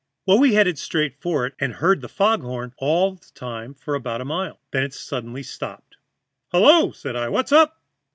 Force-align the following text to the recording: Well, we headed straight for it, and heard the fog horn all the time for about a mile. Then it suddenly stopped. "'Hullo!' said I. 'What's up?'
Well, 0.25 0.39
we 0.39 0.55
headed 0.55 0.79
straight 0.79 1.21
for 1.21 1.45
it, 1.45 1.53
and 1.59 1.73
heard 1.73 2.01
the 2.01 2.09
fog 2.09 2.41
horn 2.41 2.73
all 2.79 3.13
the 3.13 3.31
time 3.35 3.75
for 3.75 3.93
about 3.93 4.19
a 4.19 4.25
mile. 4.25 4.59
Then 4.71 4.81
it 4.81 4.95
suddenly 4.95 5.43
stopped. 5.43 5.97
"'Hullo!' 6.51 6.91
said 6.91 7.15
I. 7.15 7.29
'What's 7.29 7.51
up?' 7.51 7.79